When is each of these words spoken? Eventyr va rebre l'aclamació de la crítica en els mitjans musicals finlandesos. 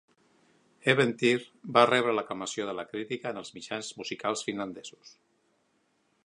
Eventyr 0.93 1.33
va 1.75 1.83
rebre 1.89 2.15
l'aclamació 2.19 2.67
de 2.69 2.75
la 2.79 2.87
crítica 2.95 3.35
en 3.35 3.41
els 3.43 3.53
mitjans 3.59 3.93
musicals 4.01 4.43
finlandesos. 4.49 5.15